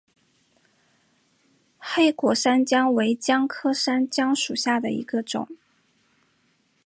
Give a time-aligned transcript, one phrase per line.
[1.77, 5.47] 黑果山姜为姜科山姜属下的一个种。